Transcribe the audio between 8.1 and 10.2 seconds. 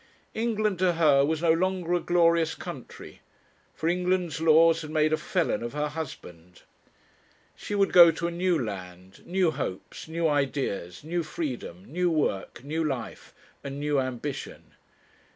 a new land, new hopes,